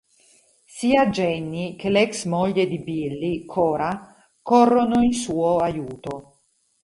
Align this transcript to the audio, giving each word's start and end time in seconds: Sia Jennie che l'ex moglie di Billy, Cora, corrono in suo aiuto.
Sia 0.65 1.09
Jennie 1.11 1.75
che 1.75 1.91
l'ex 1.91 2.25
moglie 2.25 2.65
di 2.65 2.79
Billy, 2.81 3.45
Cora, 3.45 4.15
corrono 4.41 5.03
in 5.03 5.13
suo 5.13 5.57
aiuto. 5.57 6.39